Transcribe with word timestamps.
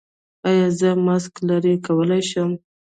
ایا 0.47 0.67
زه 0.79 0.89
ماسک 1.05 1.33
لرې 1.47 1.73
کولی 1.85 2.21
شم؟ 2.29 2.51